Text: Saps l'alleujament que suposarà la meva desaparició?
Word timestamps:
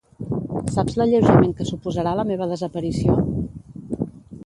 Saps 0.75 0.95
l'alleujament 1.01 1.53
que 1.61 1.69
suposarà 1.69 2.17
la 2.21 2.27
meva 2.33 2.51
desaparició? 2.55 3.19